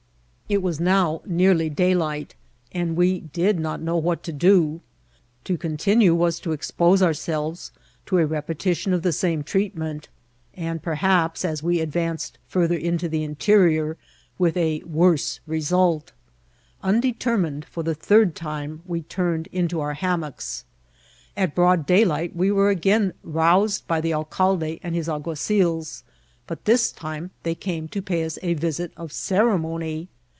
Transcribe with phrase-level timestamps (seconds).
[0.51, 2.35] It was now nearly daylight,
[2.73, 4.81] and we did not know what to do;
[5.45, 7.71] to continue was to expose ourselves
[8.07, 10.09] to a repetition of the same treatment,
[10.53, 13.95] and perhaps, as we advanced ftirther into the interior,
[14.37, 16.11] with a worse result*
[16.83, 20.65] Undetermined, for the third time we turned into our hammocks.
[21.37, 26.03] At broad daylight we were again roused by the alcalde and his alguazils,
[26.45, 27.87] but this time they came THB RBLBASB.
[27.87, 30.09] 85 to pay 118 a yisit of ceremony.